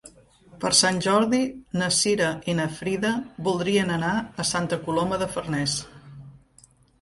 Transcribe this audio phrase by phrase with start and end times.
[0.61, 1.41] Per Sant Jordi
[1.81, 3.11] na Cira i na Frida
[3.49, 5.77] voldrien anar a Santa Coloma de Farners.